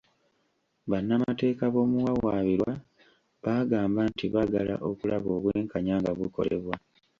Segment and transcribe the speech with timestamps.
[0.89, 2.73] Bannamateeka b'omuwawaabirwa
[3.43, 6.75] baagamba nti baagala okulaba obwenkanya nga bukolebwa.